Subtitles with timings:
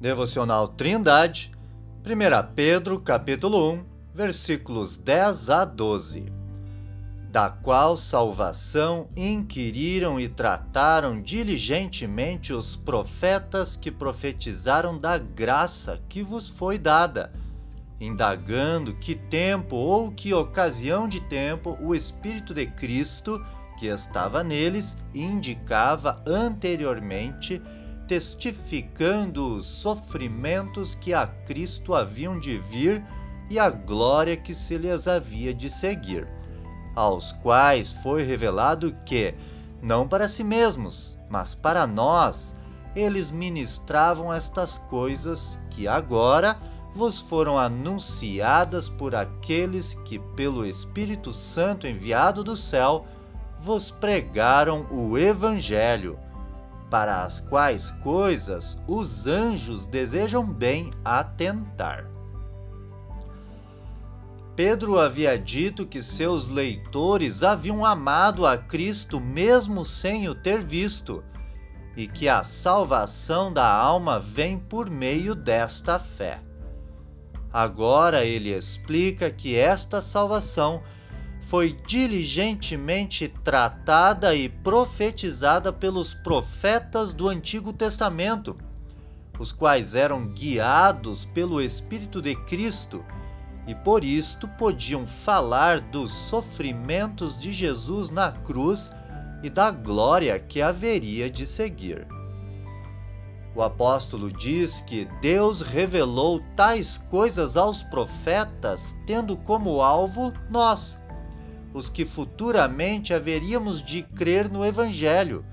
[0.00, 1.52] Devocional Trindade,
[2.02, 3.84] 1 Pedro, capítulo 1,
[4.14, 6.32] versículos 10 a 12.
[7.30, 16.48] Da qual salvação inquiriram e trataram diligentemente os profetas que profetizaram da graça que vos
[16.48, 17.30] foi dada,
[18.00, 23.44] indagando que tempo ou que ocasião de tempo o Espírito de Cristo,
[23.80, 27.62] que estava neles, indicava anteriormente
[28.06, 33.02] testificando os sofrimentos que a Cristo haviam de vir
[33.48, 36.28] e a glória que se lhes havia de seguir,
[36.94, 39.34] aos quais foi revelado que,
[39.80, 42.54] não para si mesmos, mas para nós,
[42.94, 46.58] eles ministravam estas coisas que agora
[46.94, 53.06] vos foram anunciadas por aqueles que, pelo Espírito Santo enviado do céu,
[53.60, 56.18] vos pregaram o Evangelho
[56.90, 62.06] para as quais coisas os anjos desejam bem atentar.
[64.56, 71.22] Pedro havia dito que seus leitores haviam amado a Cristo mesmo sem o ter visto,
[71.96, 76.40] e que a salvação da alma vem por meio desta fé.
[77.52, 80.82] Agora ele explica que esta salvação
[81.50, 88.56] foi diligentemente tratada e profetizada pelos profetas do Antigo Testamento,
[89.36, 93.04] os quais eram guiados pelo Espírito de Cristo
[93.66, 98.92] e por isto podiam falar dos sofrimentos de Jesus na cruz
[99.42, 102.06] e da glória que haveria de seguir.
[103.56, 111.00] O apóstolo diz que Deus revelou tais coisas aos profetas, tendo como alvo nós,
[111.72, 115.44] os que futuramente haveríamos de crer no Evangelho,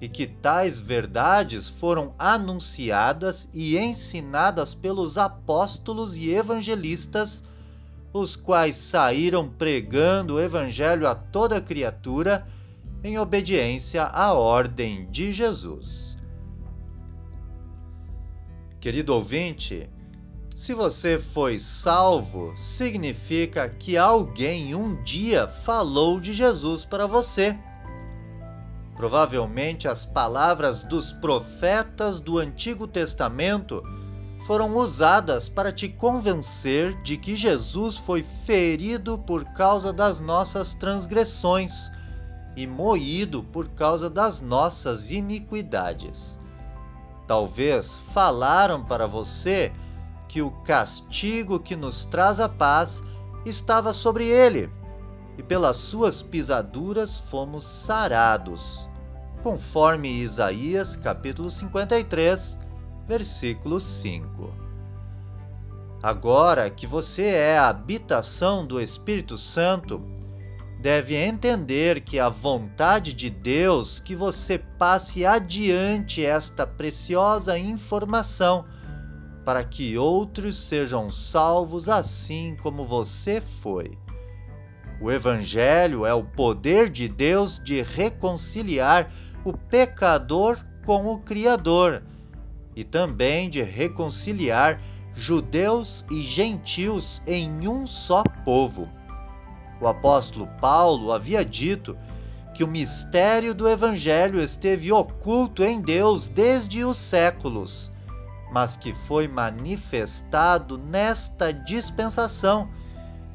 [0.00, 7.42] e que tais verdades foram anunciadas e ensinadas pelos apóstolos e evangelistas,
[8.12, 12.46] os quais saíram pregando o Evangelho a toda criatura
[13.02, 16.16] em obediência à ordem de Jesus.
[18.80, 19.88] Querido ouvinte,
[20.54, 27.58] se você foi salvo, significa que alguém um dia falou de Jesus para você.
[28.94, 33.82] Provavelmente as palavras dos profetas do Antigo Testamento
[34.46, 41.90] foram usadas para te convencer de que Jesus foi ferido por causa das nossas transgressões
[42.56, 46.38] e moído por causa das nossas iniquidades.
[47.26, 49.72] Talvez falaram para você
[50.34, 53.00] que o castigo que nos traz a paz
[53.46, 54.68] estava sobre ele,
[55.38, 58.88] e pelas suas pisaduras fomos sarados,
[59.44, 62.58] conforme Isaías capítulo 53,
[63.06, 64.52] versículo 5.
[66.02, 70.02] Agora que você é a habitação do Espírito Santo,
[70.80, 78.64] deve entender que a vontade de Deus que você passe adiante esta preciosa informação
[79.44, 83.98] para que outros sejam salvos assim como você foi.
[85.00, 89.12] O Evangelho é o poder de Deus de reconciliar
[89.44, 92.02] o pecador com o Criador
[92.74, 94.80] e também de reconciliar
[95.14, 98.88] judeus e gentios em um só povo.
[99.80, 101.96] O apóstolo Paulo havia dito
[102.54, 107.92] que o mistério do Evangelho esteve oculto em Deus desde os séculos
[108.54, 112.70] mas que foi manifestado nesta dispensação,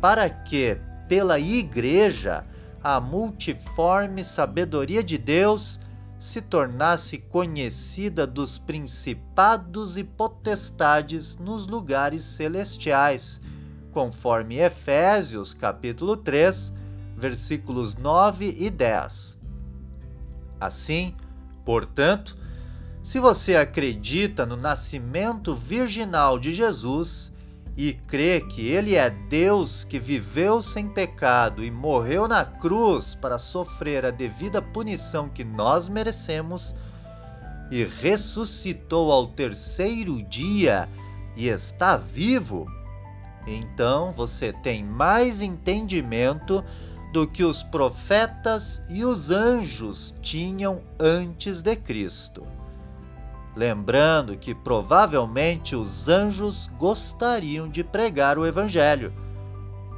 [0.00, 2.46] para que, pela Igreja,
[2.82, 5.78] a multiforme sabedoria de Deus
[6.18, 13.38] se tornasse conhecida dos principados e potestades nos lugares celestiais,
[13.92, 16.72] conforme Efésios capítulo 3,
[17.18, 19.38] versículos 9 e 10.
[20.58, 21.14] Assim,
[21.66, 22.40] portanto,
[23.02, 27.32] se você acredita no nascimento virginal de Jesus
[27.76, 33.38] e crê que ele é Deus que viveu sem pecado e morreu na cruz para
[33.38, 36.74] sofrer a devida punição que nós merecemos,
[37.70, 40.86] e ressuscitou ao terceiro dia
[41.34, 42.66] e está vivo,
[43.46, 46.62] então você tem mais entendimento
[47.14, 52.61] do que os profetas e os anjos tinham antes de Cristo
[53.54, 59.12] lembrando que provavelmente os anjos gostariam de pregar o Evangelho,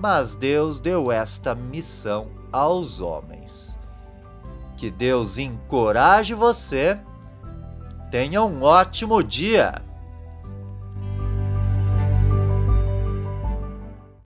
[0.00, 3.78] mas Deus deu esta missão aos homens.
[4.76, 6.98] Que Deus encoraje você.
[8.10, 9.83] Tenha um ótimo dia!